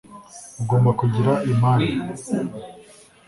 agomba 0.61 0.89
kugira 0.99 1.33
imari 1.51 1.89